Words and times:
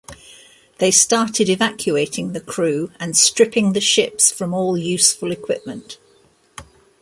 They 0.79 0.89
started 0.89 1.47
evacuating 1.47 2.33
the 2.33 2.41
crew 2.41 2.89
and 2.99 3.15
stripping 3.15 3.73
the 3.73 3.79
ships 3.79 4.31
from 4.31 4.51
all 4.51 4.75
useful 4.75 5.31
equipment. 5.31 5.99